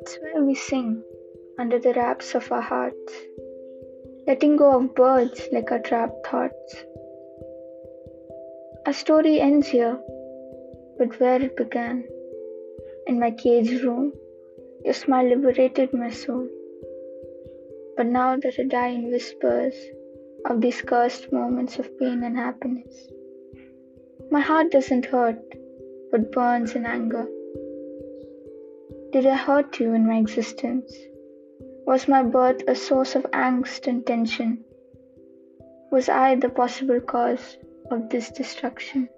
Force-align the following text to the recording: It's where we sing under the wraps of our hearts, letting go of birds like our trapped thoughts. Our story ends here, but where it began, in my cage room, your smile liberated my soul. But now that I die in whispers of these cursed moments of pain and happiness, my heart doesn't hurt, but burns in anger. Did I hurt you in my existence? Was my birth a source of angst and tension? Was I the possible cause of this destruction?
It's 0.00 0.18
where 0.20 0.44
we 0.44 0.54
sing 0.54 1.02
under 1.58 1.78
the 1.78 1.92
wraps 1.94 2.34
of 2.34 2.50
our 2.50 2.60
hearts, 2.60 3.12
letting 4.26 4.56
go 4.56 4.76
of 4.76 4.94
birds 4.96 5.48
like 5.52 5.70
our 5.70 5.78
trapped 5.78 6.26
thoughts. 6.26 6.84
Our 8.86 8.92
story 8.92 9.40
ends 9.40 9.68
here, 9.68 9.96
but 10.98 11.20
where 11.20 11.40
it 11.40 11.56
began, 11.56 12.04
in 13.06 13.20
my 13.20 13.30
cage 13.30 13.82
room, 13.82 14.12
your 14.84 14.94
smile 14.94 15.28
liberated 15.28 15.92
my 15.92 16.10
soul. 16.10 16.48
But 17.96 18.06
now 18.06 18.36
that 18.36 18.58
I 18.58 18.64
die 18.64 18.88
in 18.88 19.10
whispers 19.12 19.74
of 20.46 20.60
these 20.60 20.82
cursed 20.82 21.32
moments 21.32 21.78
of 21.78 21.96
pain 21.98 22.24
and 22.24 22.36
happiness, 22.36 23.08
my 24.30 24.40
heart 24.40 24.70
doesn't 24.70 25.06
hurt, 25.06 25.38
but 26.10 26.32
burns 26.32 26.74
in 26.74 26.84
anger. 26.84 27.26
Did 29.12 29.26
I 29.26 29.36
hurt 29.36 29.80
you 29.80 29.94
in 29.94 30.06
my 30.06 30.18
existence? 30.18 30.94
Was 31.86 32.08
my 32.08 32.22
birth 32.22 32.62
a 32.68 32.74
source 32.74 33.14
of 33.14 33.22
angst 33.32 33.86
and 33.86 34.06
tension? 34.06 34.64
Was 35.90 36.10
I 36.10 36.34
the 36.34 36.50
possible 36.50 37.00
cause 37.00 37.56
of 37.90 38.10
this 38.10 38.30
destruction? 38.30 39.08